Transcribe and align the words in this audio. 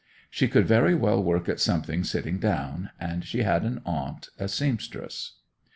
She 0.31 0.47
could 0.47 0.65
very 0.65 0.95
well 0.95 1.21
work 1.21 1.47
at 1.47 1.59
something 1.59 2.03
sitting 2.03 2.39
down, 2.39 2.89
and 2.99 3.23
she 3.23 3.43
had 3.43 3.61
an 3.63 3.83
aunt 3.85 4.29
a 4.39 4.47
seamstress. 4.47 5.33